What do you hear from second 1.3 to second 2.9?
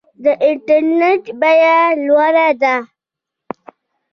بیه لوړه ده؟